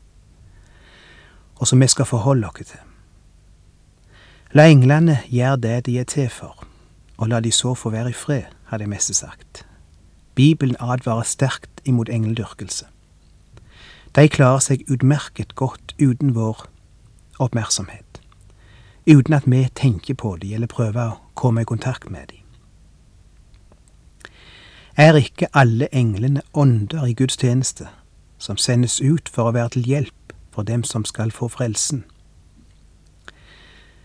og 1.57 1.67
som 1.67 1.81
vi 1.81 1.87
skal 1.87 2.05
forholde 2.05 2.47
oss 2.47 2.67
til. 2.67 2.81
La 4.53 4.69
englene 4.71 5.19
gjøre 5.31 5.57
det 5.57 5.87
de 5.87 5.99
er 5.99 6.05
til 6.05 6.29
for, 6.31 6.67
og 7.17 7.29
la 7.29 7.41
de 7.41 7.53
så 7.53 7.75
få 7.75 7.91
være 7.91 8.11
i 8.11 8.13
fred, 8.13 8.43
hadde 8.67 8.83
det 8.83 8.89
mest 8.89 9.15
sagt. 9.15 9.67
Bibelen 10.35 10.77
advarer 10.81 11.23
sterkt 11.23 11.81
imot 11.85 12.09
engeldyrkelse. 12.09 12.87
De 14.15 14.29
klarer 14.29 14.63
seg 14.63 14.87
utmerket 14.91 15.55
godt 15.55 15.95
uten 15.99 16.35
vår 16.35 16.69
oppmerksomhet, 17.39 18.23
uten 19.11 19.35
at 19.35 19.51
vi 19.51 19.67
tenker 19.75 20.15
på 20.15 20.37
dem 20.37 20.55
eller 20.55 20.71
prøver 20.71 21.11
å 21.11 21.21
komme 21.35 21.63
i 21.63 21.65
kontakt 21.65 22.11
med 22.11 22.27
dem. 22.31 22.44
Er 24.97 25.15
ikke 25.15 25.49
alle 25.53 25.89
englene 25.95 26.43
ånder 26.53 27.05
i 27.05 27.15
Guds 27.15 27.37
tjeneste, 27.37 27.89
som 28.39 28.57
sendes 28.57 29.01
ut 29.03 29.29
for 29.29 29.51
å 29.51 29.55
være 29.57 29.75
til 29.75 29.89
hjelp 29.91 30.35
for 30.55 30.63
dem 30.63 30.85
som 30.85 31.05
skal 31.05 31.33
få 31.35 31.49
frelsen? 31.51 32.05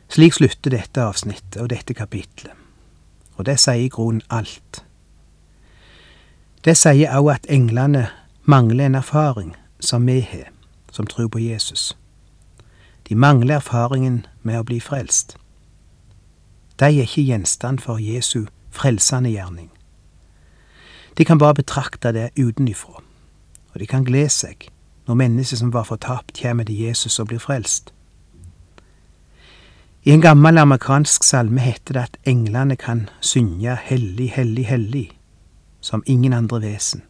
Slik 0.09 0.33
slutter 0.33 0.73
dette 0.73 1.03
avsnittet 1.05 1.61
og 1.61 1.69
dette 1.69 1.93
kapitlet, 1.93 2.57
og 3.37 3.45
det 3.45 3.59
sier 3.61 3.85
i 3.85 3.93
grunnen 3.93 4.25
alt. 4.33 4.81
Det 6.65 6.73
sier 6.77 7.13
òg 7.13 7.35
at 7.35 7.49
englene 7.53 8.07
mangler 8.49 8.89
en 8.89 8.97
erfaring 8.97 9.53
som 9.79 10.09
vi 10.09 10.19
har, 10.25 10.49
som 10.91 11.05
tror 11.05 11.29
på 11.29 11.39
Jesus. 11.39 11.93
De 13.05 13.15
mangler 13.15 13.61
erfaringen 13.61 14.25
med 14.41 14.57
å 14.57 14.65
bli 14.65 14.81
frelst. 14.81 15.37
De 16.81 16.89
er 16.89 17.05
ikke 17.05 17.29
gjenstand 17.29 17.85
for 17.85 18.01
Jesu 18.01 18.47
frelsende 18.73 19.29
gjerning. 19.29 19.69
De 21.19 21.25
kan 21.25 21.37
bare 21.37 21.53
betrakte 21.53 22.13
det 22.15 22.29
utenifra, 22.39 23.01
og 23.73 23.79
de 23.79 23.85
kan 23.85 24.05
glede 24.07 24.31
seg 24.31 24.69
når 25.09 25.17
mennesker 25.19 25.57
som 25.57 25.73
var 25.73 25.83
fortapt, 25.83 26.31
kommer 26.41 26.63
til 26.63 26.79
Jesus 26.79 27.19
og 27.19 27.27
blir 27.27 27.41
frelst. 27.43 27.91
I 30.03 30.11
en 30.15 30.21
gammel 30.21 30.57
amerikansk 30.57 31.23
salme 31.23 31.59
heter 31.59 31.93
det 31.97 32.03
at 32.03 32.17
englene 32.29 32.75
kan 32.75 33.09
synge 33.19 33.75
hellig, 33.83 34.29
hellig, 34.31 34.65
hellig, 34.65 35.11
som 35.81 36.03
ingen 36.05 36.33
andre 36.33 36.61
vesen. 36.61 37.01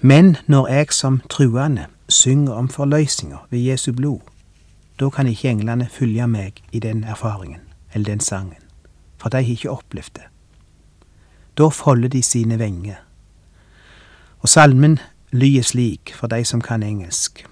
Men 0.00 0.36
når 0.46 0.68
jeg 0.68 0.92
som 0.92 1.20
truende 1.30 1.86
synger 2.08 2.52
om 2.52 2.68
forløsninga 2.68 3.36
ved 3.50 3.58
Jesu 3.58 3.92
blod, 3.92 4.20
da 5.00 5.10
kan 5.10 5.26
ikke 5.26 5.50
englene 5.50 5.88
følge 5.90 6.26
meg 6.26 6.62
i 6.72 6.78
den 6.78 7.04
erfaringen 7.04 7.60
eller 7.92 8.12
den 8.12 8.20
sangen, 8.20 8.62
for 9.18 9.28
de 9.28 9.42
har 9.42 9.50
ikke 9.50 9.70
opplevd 9.70 10.14
det. 10.14 10.31
Da 11.58 11.68
folder 11.68 12.08
de 12.08 12.22
sine 12.22 12.58
venger. 12.58 12.96
Og 14.38 14.48
salmen 14.48 14.98
lyder 15.32 15.62
slik 15.62 16.12
for 16.14 16.26
de 16.26 16.44
som 16.44 16.60
kan 16.60 16.82
engelsk. 16.82 17.46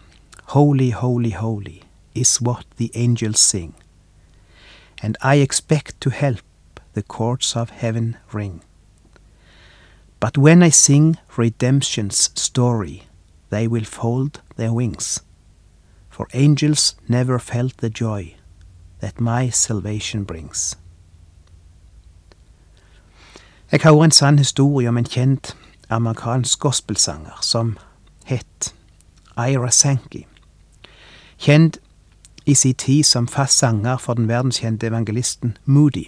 Holy, 0.45 0.93
holy, 0.93 1.33
holy 1.33 1.83
is 2.15 2.43
what 2.43 2.67
the 2.77 2.91
angels 2.95 3.39
sing, 3.39 3.75
and 5.03 5.17
I 5.23 5.43
expect 5.43 6.01
to 6.01 6.11
help 6.11 6.43
the 6.95 7.03
courts 7.03 7.57
of 7.57 7.71
heaven 7.71 8.17
ring. 8.35 8.63
But 10.21 10.37
when 10.37 10.63
I 10.63 10.71
sing 10.71 11.17
redemption's 11.39 12.31
story, 12.35 13.09
they 13.51 13.69
will 13.69 13.85
fold 13.85 14.41
their 14.57 14.73
wings, 14.73 15.21
for 16.11 16.27
angels 16.35 16.97
never 17.09 17.39
felt 17.39 17.77
the 17.77 17.91
joy 17.91 18.35
that 19.01 19.21
my 19.21 19.51
salvation 19.51 20.25
brings. 20.25 20.77
Jeg 23.73 23.81
har 23.83 24.05
en 24.05 24.11
sann 24.11 24.39
historie 24.39 24.89
om 24.89 24.97
en 24.97 25.05
kjent 25.07 25.57
amerikansk 25.89 26.59
gospelsanger 26.59 27.39
som 27.41 27.79
het 28.25 28.75
Ira 29.39 29.71
Sankey. 29.71 30.25
Kjent 31.39 31.79
i 32.47 32.55
sin 32.55 32.75
tid 32.75 33.05
som 33.05 33.29
fast 33.29 33.59
sanger 33.59 33.97
for 33.97 34.15
den 34.15 34.29
verdenskjente 34.29 34.87
evangelisten 34.87 35.57
Moody. 35.65 36.05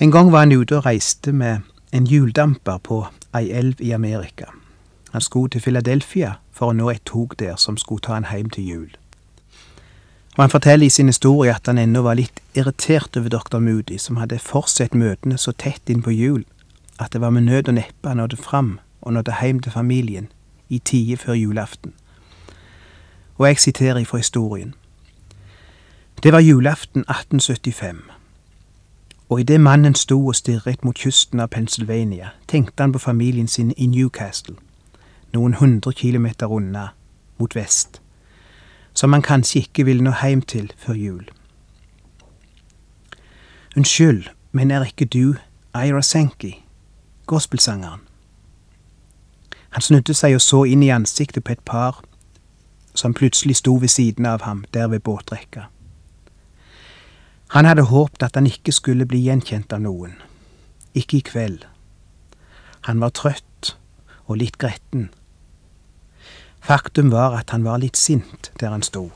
En 0.00 0.10
gang 0.10 0.32
var 0.32 0.38
han 0.38 0.52
ute 0.52 0.76
og 0.76 0.86
reiste 0.86 1.32
med 1.32 1.58
en 1.92 2.06
hjuldamper 2.06 2.78
på 2.78 3.06
ei 3.34 3.50
elv 3.50 3.80
i 3.80 3.90
Amerika. 3.90 4.44
Han 5.10 5.20
skulle 5.20 5.50
til 5.50 5.60
Philadelphia 5.60 6.32
for 6.52 6.70
å 6.70 6.78
nå 6.78 6.90
et 6.90 7.02
tog 7.04 7.34
der 7.38 7.56
som 7.56 7.76
skulle 7.76 8.00
ta 8.06 8.14
han 8.14 8.30
heim 8.30 8.50
til 8.50 8.68
jul. 8.68 8.90
Og 10.36 10.42
Han 10.42 10.50
forteller 10.50 10.86
i 10.86 10.90
sin 10.90 11.06
historie 11.06 11.54
at 11.54 11.66
han 11.66 11.78
ennå 11.78 12.02
var 12.02 12.14
litt 12.14 12.40
irritert 12.54 13.16
over 13.16 13.28
dr. 13.28 13.58
Moody, 13.58 13.96
som 13.98 14.16
hadde 14.16 14.38
fortsatt 14.38 14.94
møtene 14.94 15.38
så 15.38 15.52
tett 15.52 15.88
inn 15.88 16.02
på 16.04 16.12
jul 16.12 16.44
at 17.00 17.12
det 17.12 17.20
var 17.20 17.30
med 17.30 17.42
nød 17.42 17.68
og 17.68 17.74
neppe 17.74 18.08
han 18.08 18.16
nådde 18.16 18.36
fram 18.36 18.78
og 19.00 19.12
nådde 19.12 19.32
heim 19.32 19.60
til 19.60 19.72
familien 19.72 20.28
i 20.68 20.78
tide 20.78 21.16
før 21.16 21.32
julaften. 21.32 21.92
Og 23.38 23.46
jeg 23.46 23.58
siterer 23.58 23.98
ifra 23.98 24.16
historien. 24.16 24.74
Det 26.22 26.32
var 26.32 26.40
julaften 26.40 27.00
1875, 27.00 27.96
og 29.28 29.40
idet 29.40 29.60
mannen 29.60 29.94
sto 29.94 30.26
og 30.26 30.34
stirret 30.34 30.84
mot 30.84 30.96
kysten 30.96 31.40
av 31.40 31.48
Pennsylvania, 31.48 32.28
tenkte 32.48 32.82
han 32.82 32.92
på 32.92 32.98
familien 32.98 33.48
sin 33.48 33.72
i 33.76 33.86
Newcastle, 33.86 34.56
noen 35.32 35.54
hundre 35.54 35.92
kilometer 35.92 36.46
unna, 36.46 36.88
mot 37.38 37.54
vest, 37.54 38.00
som 38.96 39.12
han 39.12 39.22
kanskje 39.22 39.66
ikke 39.66 39.84
vil 39.84 40.02
nå 40.02 40.10
heim 40.22 40.42
til 40.42 40.72
før 40.80 40.96
jul. 40.96 41.24
Unnskyld, 43.76 44.30
men 44.52 44.70
er 44.70 44.88
ikke 44.88 45.04
du 45.04 45.36
Ira 45.76 46.02
Senki, 46.02 46.64
gospelsangeren? 47.26 48.00
Han 49.76 49.84
snudde 49.84 50.14
seg 50.16 50.38
og 50.38 50.40
så 50.40 50.62
inn 50.64 50.82
i 50.82 50.88
ansiktet 50.94 51.44
på 51.44 51.52
et 51.52 51.64
par 51.68 52.00
som 52.96 53.12
plutselig 53.14 53.58
sto 53.60 53.74
ved 53.76 53.92
siden 53.92 54.26
av 54.26 54.46
ham 54.48 54.64
der 54.72 54.88
ved 54.88 55.04
båtrekka. 55.04 55.66
Han 57.52 57.68
hadde 57.68 57.82
håpet 57.90 58.22
at 58.22 58.34
han 58.34 58.48
ikke 58.48 58.72
skulle 58.72 59.06
bli 59.06 59.20
gjenkjent 59.26 59.72
av 59.76 59.84
noen. 59.84 60.16
Ikke 60.94 61.20
i 61.20 61.26
kveld. 61.28 61.66
Han 62.88 63.00
var 63.04 63.12
trøtt 63.12 63.76
og 64.26 64.40
litt 64.40 64.56
gretten. 64.58 65.10
Faktum 66.66 67.10
var 67.10 67.36
at 67.38 67.50
han 67.50 67.64
var 67.64 67.78
litt 67.78 67.96
sint 67.96 68.50
der 68.60 68.72
han 68.74 68.82
sto. 68.82 69.12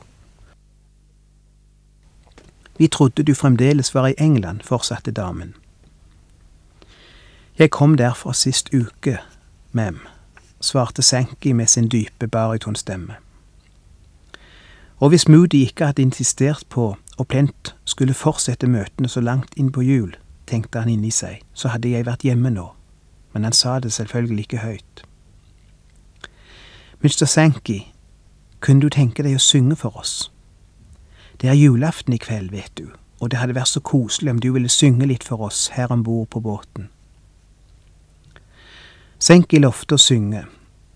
Vi 2.77 2.87
trodde 2.87 3.23
du 3.27 3.33
fremdeles 3.35 3.91
var 3.95 4.07
i 4.07 4.15
England, 4.17 4.63
fortsatte 4.63 5.11
damen. 5.11 5.51
Jeg 7.59 7.69
kom 7.75 7.97
derfra 7.99 8.31
sist 8.33 8.71
uke, 8.73 9.17
mem, 9.71 9.99
svarte 10.61 11.03
Senki 11.03 11.51
med 11.53 11.67
sin 11.67 11.91
dype 11.91 12.27
barytonstemme. 12.27 13.19
Og 15.03 15.09
hvis 15.09 15.27
Moody 15.27 15.67
ikke 15.67 15.91
hadde 15.91 16.01
insistert 16.07 16.63
på 16.69 16.95
og 17.17 17.27
plent 17.27 17.75
skulle 17.83 18.13
fortsette 18.13 18.67
møtene 18.67 19.11
så 19.11 19.19
langt 19.19 19.53
inn 19.57 19.75
på 19.75 19.83
jul, 19.83 20.15
tenkte 20.47 20.79
han 20.79 20.89
inni 20.89 21.11
seg, 21.11 21.43
så 21.53 21.75
hadde 21.75 21.91
jeg 21.91 22.07
vært 22.07 22.23
hjemme 22.23 22.49
nå, 22.49 22.69
men 23.33 23.43
han 23.43 23.53
sa 23.53 23.79
det 23.79 23.91
selvfølgelig 23.91 24.47
ikke 24.47 24.63
høyt. 24.63 25.10
Mr. 27.03 27.25
Sankey, 27.25 27.79
kunne 28.59 28.81
du 28.81 28.89
tenke 28.93 29.23
deg 29.25 29.33
å 29.33 29.41
synge 29.41 29.73
for 29.75 29.95
oss? 29.97 30.27
Det 31.41 31.49
er 31.49 31.57
julaften 31.57 32.13
i 32.13 32.19
kveld, 32.21 32.51
vet 32.53 32.69
du, 32.77 32.91
og 33.17 33.31
det 33.33 33.39
hadde 33.41 33.55
vært 33.57 33.71
så 33.71 33.81
koselig 33.81 34.29
om 34.29 34.41
du 34.43 34.51
ville 34.53 34.69
synge 34.69 35.07
litt 35.09 35.25
for 35.25 35.41
oss 35.47 35.71
her 35.73 35.89
om 35.89 36.03
bord 36.05 36.29
på 36.29 36.43
båten. 36.45 36.91
Senki 39.17 39.57
lovte 39.57 39.97
å 39.97 40.03
synge, 40.03 40.43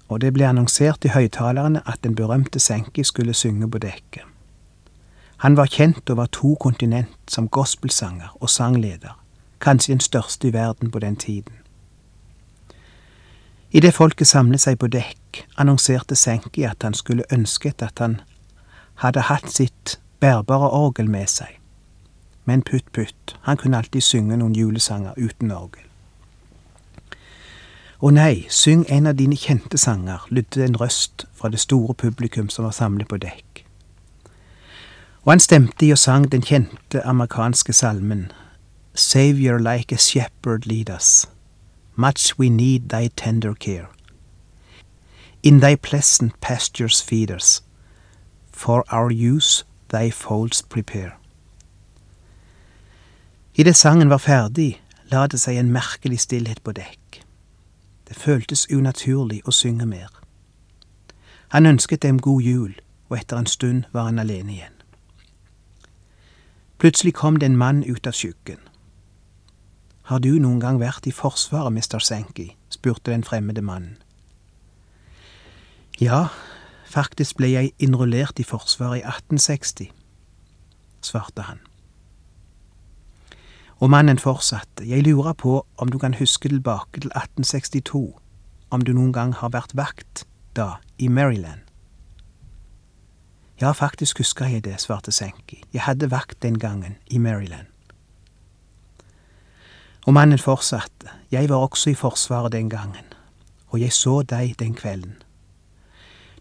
og 0.05 0.21
det 0.21 0.35
ble 0.37 0.45
annonsert 0.45 1.09
i 1.09 1.13
høyttalerne 1.15 1.81
at 1.89 2.03
den 2.05 2.13
berømte 2.13 2.61
Senki 2.61 3.01
skulle 3.01 3.33
synge 3.33 3.65
på 3.65 3.81
dekket. 3.81 4.29
Han 5.41 5.57
var 5.57 5.73
kjent 5.73 6.09
over 6.13 6.29
to 6.29 6.53
kontinent 6.61 7.33
som 7.33 7.49
gospelsanger 7.49 8.37
og 8.37 8.53
sangleder, 8.53 9.17
kanskje 9.57 9.97
den 9.97 10.05
største 10.05 10.53
i 10.53 10.53
verden 10.53 10.93
på 10.93 11.01
den 11.01 11.17
tiden. 11.17 11.64
Idet 13.75 13.91
folket 13.93 14.27
samlet 14.27 14.61
seg 14.63 14.77
på 14.79 14.87
dekk, 14.87 15.41
annonserte 15.59 16.15
Senki 16.15 16.63
at 16.63 16.85
han 16.87 16.93
skulle 16.95 17.25
ønsket 17.33 17.83
at 17.83 17.99
han 17.99 18.21
hadde 19.03 19.25
hatt 19.27 19.49
sitt 19.51 19.97
bærbare 20.23 20.69
orgel 20.71 21.09
med 21.11 21.27
seg. 21.27 21.57
Men 22.47 22.63
putt, 22.63 22.87
putt, 22.95 23.35
han 23.43 23.59
kunne 23.59 23.81
alltid 23.81 24.05
synge 24.05 24.37
noen 24.39 24.55
julesanger 24.55 25.19
uten 25.19 25.51
orgel. 25.51 25.83
Å 27.99 28.13
nei, 28.15 28.45
syng 28.47 28.85
en 28.87 29.11
av 29.11 29.19
dine 29.19 29.35
kjente 29.35 29.79
sanger, 29.81 30.23
lydde 30.31 30.63
en 30.63 30.79
røst 30.79 31.27
fra 31.35 31.51
det 31.51 31.59
store 31.59 31.97
publikum 31.99 32.47
som 32.53 32.69
var 32.69 32.79
samlet 32.79 33.11
på 33.11 33.19
dekk. 33.19 33.65
Og 35.25 35.35
han 35.35 35.43
stemte 35.43 35.87
i 35.87 35.91
og 35.91 35.99
sang 35.99 36.31
den 36.31 36.47
kjente 36.47 37.03
amerikanske 37.03 37.73
salmen 37.73 38.29
Savior 38.95 39.59
like 39.59 39.91
a 39.91 39.97
shepherd 39.99 40.63
lead 40.65 40.89
us, 40.89 41.25
much 41.95 42.37
we 42.37 42.49
need 42.49 42.89
thy 42.89 43.09
tender 43.15 43.53
care. 43.53 43.89
In 45.43 45.59
thy 45.59 45.75
pleasant 45.75 46.39
pastures 46.41 47.01
feed 47.01 47.31
us, 47.31 47.61
for 48.51 48.83
our 48.89 49.11
use 49.11 49.63
thy 49.89 50.09
folds 50.09 50.61
prepare. 50.61 51.17
Idet 53.55 53.75
sangen 53.75 54.09
var 54.09 54.17
ferdig, 54.17 54.81
la 55.11 55.27
det 55.27 55.39
seg 55.39 55.57
en 55.57 55.71
merkelig 55.71 56.19
stillhet 56.19 56.63
på 56.63 56.73
dekk. 56.75 57.21
Det 58.07 58.17
føltes 58.17 58.67
unaturlig 58.71 59.41
å 59.45 59.53
synge 59.55 59.85
mer. 59.85 60.09
Han 61.55 61.65
ønsket 61.65 62.01
dem 62.03 62.19
god 62.19 62.41
jul, 62.41 62.73
og 63.09 63.17
etter 63.17 63.37
en 63.37 63.47
stund 63.47 63.83
var 63.93 64.09
han 64.09 64.19
alene 64.19 64.51
igjen. 64.51 64.73
Plutselig 66.77 67.13
kom 67.13 67.39
det 67.39 67.45
en 67.45 67.57
mann 67.57 67.83
ut 67.83 68.07
av 68.07 68.13
skyggen. 68.13 68.59
Har 70.05 70.19
du 70.21 70.35
noen 70.37 70.59
gang 70.61 70.77
vært 70.77 71.07
i 71.09 71.11
Forsvaret, 71.15 71.73
Mr. 71.73 71.97
Sankey? 71.97 72.51
spurte 72.69 73.09
den 73.09 73.23
fremmede 73.25 73.63
mannen. 73.65 73.97
Ja, 75.97 76.27
faktisk 76.85 77.39
ble 77.39 77.49
jeg 77.49 77.71
innrullert 77.81 78.37
i 78.37 78.45
Forsvaret 78.45 79.01
i 79.01 79.05
1860, 79.07 79.89
svarte 81.01 81.47
han. 81.49 81.63
Og 83.81 83.89
mannen 83.89 84.21
fortsatte, 84.21 84.85
jeg 84.85 85.07
lurer 85.07 85.33
på 85.33 85.57
om 85.81 85.89
du 85.89 85.97
kan 85.97 86.13
huske 86.21 86.53
tilbake 86.53 87.01
til 87.01 87.09
1862, 87.15 88.05
om 88.69 88.85
du 88.85 88.93
noen 88.93 89.13
gang 89.15 89.33
har 89.33 89.55
vært 89.57 89.73
vakt 89.73 90.27
da, 90.53 90.75
i 91.01 91.09
Maryland. 91.09 91.65
Ja, 93.57 93.71
faktisk 93.71 94.21
husker 94.21 94.51
jeg 94.51 94.67
det, 94.67 94.77
svarte 94.83 95.11
Senki. 95.11 95.63
Jeg 95.73 95.87
hadde 95.89 96.11
vakt 96.11 96.43
den 96.43 96.59
gangen, 96.59 96.99
i 97.09 97.17
Maryland. 97.17 97.73
Og 100.05 100.13
mannen 100.13 100.39
fortsatte. 100.39 101.09
Jeg 101.31 101.49
var 101.49 101.55
også 101.55 101.89
i 101.89 101.93
Forsvaret 101.93 102.51
den 102.51 102.69
gangen, 102.69 103.05
og 103.67 103.81
jeg 103.81 103.93
så 103.93 104.21
deg 104.21 104.53
den 104.59 104.75
kvelden. 104.75 105.15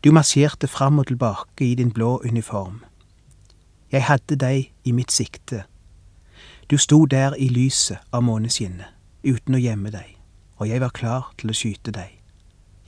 Du 0.05 0.13
marsjerte 0.13 0.69
fram 0.69 0.99
og 0.99 1.07
tilbake 1.07 1.65
i 1.65 1.75
din 1.75 1.93
blå 1.93 2.21
uniform. 2.25 2.85
Jeg 3.93 4.05
hadde 4.05 4.37
deg 4.37 4.73
i 4.85 4.93
mitt 4.93 5.13
sikte. 5.13 5.65
Du 6.71 6.77
sto 6.79 7.05
der 7.05 7.35
i 7.39 7.49
lyset 7.49 7.99
av 8.13 8.23
måneskinnet, 8.23 8.87
uten 9.25 9.55
å 9.55 9.61
gjemme 9.61 9.91
deg, 9.91 10.17
og 10.57 10.69
jeg 10.69 10.81
var 10.81 10.93
klar 10.93 11.33
til 11.39 11.51
å 11.51 11.57
skyte 11.57 11.93
deg. 11.93 12.21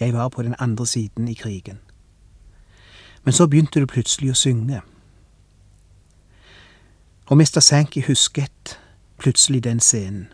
Jeg 0.00 0.12
var 0.12 0.28
på 0.28 0.42
den 0.42 0.54
andre 0.58 0.86
siden 0.86 1.28
i 1.28 1.34
krigen. 1.34 1.78
Men 3.24 3.32
så 3.32 3.46
begynte 3.46 3.80
du 3.80 3.86
plutselig 3.86 4.30
å 4.30 4.38
synge. 4.38 4.82
Og 7.26 7.36
Mr. 7.36 7.60
Sankey 7.60 8.04
husket 8.06 8.78
plutselig 9.18 9.64
den 9.64 9.80
scenen. 9.80 10.28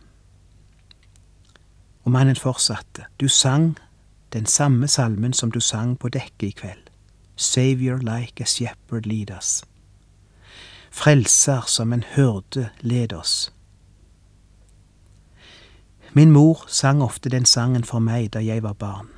Og 2.05 2.11
mannen 2.11 2.37
fortsatte. 2.37 3.05
Du 3.21 3.29
sang 3.29 3.77
den 4.33 4.47
samme 4.47 4.88
salmen 4.88 5.33
som 5.33 5.51
du 5.51 5.61
sang 5.61 5.99
på 5.99 6.09
dekket 6.09 6.49
i 6.49 6.51
kveld. 6.51 6.91
Savior 7.37 7.99
like 7.99 8.43
a 8.43 8.47
shepherd 8.47 9.07
lead 9.07 9.31
us. 9.31 9.65
Frelser 10.91 11.62
som 11.67 11.93
en 11.93 12.05
hyrde 12.17 12.69
led 12.81 13.12
oss. 13.12 13.53
Min 16.12 16.31
mor 16.31 16.65
sang 16.69 17.03
ofte 17.03 17.29
den 17.29 17.45
sangen 17.45 17.85
for 17.85 17.99
meg 17.99 18.33
da 18.33 18.43
jeg 18.45 18.62
var 18.62 18.75
barn, 18.77 19.09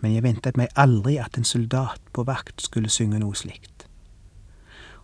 men 0.00 0.14
jeg 0.14 0.24
ventet 0.24 0.56
meg 0.56 0.72
aldri 0.76 1.18
at 1.20 1.36
en 1.36 1.44
soldat 1.44 2.00
på 2.12 2.24
vakt 2.24 2.64
skulle 2.64 2.88
synge 2.88 3.20
noe 3.20 3.36
slikt. 3.36 3.84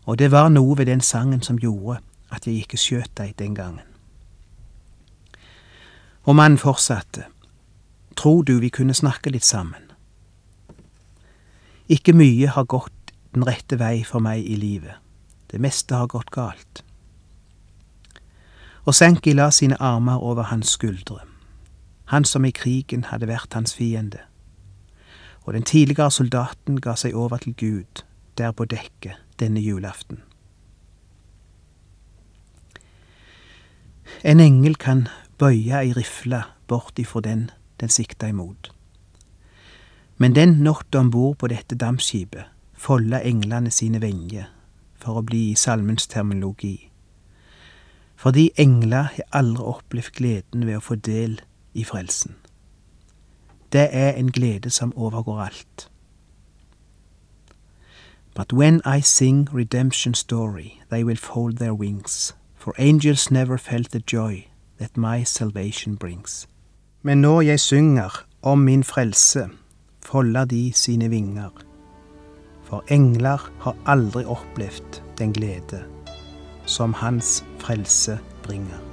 Og 0.08 0.18
det 0.18 0.30
var 0.32 0.48
noe 0.48 0.78
ved 0.78 0.88
den 0.88 1.04
sangen 1.04 1.42
som 1.44 1.60
gjorde 1.60 2.00
at 2.32 2.46
jeg 2.46 2.64
ikke 2.64 2.80
skjøt 2.80 3.12
deg 3.20 3.36
den 3.38 3.54
gangen. 3.54 3.87
Og 6.28 6.36
mannen 6.36 6.58
fortsatte. 6.60 7.24
Tror 8.16 8.42
du 8.42 8.58
vi 8.60 8.68
kunne 8.68 8.94
snakke 8.94 9.30
litt 9.32 9.46
sammen? 9.48 9.86
Ikke 11.88 12.12
mye 12.12 12.50
har 12.52 12.66
gått 12.68 13.14
den 13.32 13.46
rette 13.48 13.78
vei 13.80 14.02
for 14.04 14.20
meg 14.20 14.44
i 14.44 14.58
livet. 14.60 15.00
Det 15.48 15.60
meste 15.60 15.96
har 15.96 16.10
gått 16.12 16.28
galt. 16.34 16.82
Og 18.84 18.92
Senki 18.94 19.32
la 19.32 19.48
sine 19.50 19.78
armer 19.80 20.20
over 20.20 20.50
hans 20.50 20.74
skuldre, 20.76 21.22
han 22.12 22.24
som 22.24 22.44
i 22.44 22.52
krigen 22.52 23.06
hadde 23.08 23.28
vært 23.28 23.56
hans 23.56 23.72
fiende. 23.76 24.20
Og 25.46 25.54
den 25.56 25.64
tidligere 25.64 26.10
soldaten 26.12 26.80
ga 26.84 26.92
seg 26.96 27.16
over 27.16 27.40
til 27.40 27.54
Gud 27.56 28.04
der 28.36 28.52
på 28.52 28.68
dekket 28.68 29.16
denne 29.40 29.60
julaften. 29.64 30.20
En 34.24 34.40
engel 34.40 34.76
kan 34.76 35.08
bøye 35.38 35.78
ei 35.78 35.92
rifle 35.92 36.42
bort 36.66 36.98
ifra 36.98 37.20
den 37.20 37.50
den 37.80 37.88
sikta 37.88 38.26
imot. 38.26 38.72
Men 40.18 40.34
den 40.34 40.48
natta 40.48 40.98
om 40.98 41.10
bord 41.10 41.36
på 41.38 41.46
dette 41.46 41.76
dampskipet 41.78 42.44
folda 42.74 43.20
englene 43.22 43.70
sine 43.70 44.00
vinger, 44.02 44.48
for 44.98 45.18
å 45.18 45.22
bli 45.26 45.50
i 45.50 45.58
salmens 45.58 46.06
terminologi. 46.10 46.90
Fordi 48.18 48.50
engler 48.58 49.12
har 49.14 49.30
aldri 49.40 49.62
opplevd 49.62 50.14
gleden 50.18 50.66
ved 50.66 50.78
å 50.78 50.82
få 50.82 50.94
del 50.94 51.38
i 51.74 51.84
frelsen. 51.86 52.34
Det 53.72 53.88
er 53.92 54.16
en 54.18 54.32
glede 54.32 54.70
som 54.70 54.94
overgår 54.96 55.40
alt. 55.44 55.88
But 58.34 58.52
when 58.52 58.80
I 58.86 59.00
sing 59.00 59.48
redemption 59.52 60.14
story, 60.14 60.80
they 60.90 61.04
will 61.04 61.16
fold 61.16 61.58
their 61.58 61.74
wings, 61.74 62.34
for 62.56 62.74
angels 62.78 63.30
never 63.30 63.56
felt 63.56 63.90
the 63.90 64.02
joy 64.12 64.48
that 64.80 64.96
my 64.96 65.24
salvation 65.24 65.96
brings. 65.96 66.48
Men 67.02 67.18
når 67.18 67.40
jeg 67.40 67.60
synger 67.60 68.24
om 68.42 68.58
min 68.58 68.84
frelse, 68.84 69.48
folder 70.02 70.44
de 70.44 70.72
sine 70.74 71.08
vinger. 71.08 71.50
For 72.64 72.84
engler 72.88 73.50
har 73.60 73.76
aldri 73.86 74.24
opplevd 74.24 75.02
den 75.18 75.32
glede 75.32 75.84
som 76.66 76.94
Hans 76.94 77.44
frelse 77.58 78.18
bringer. 78.42 78.87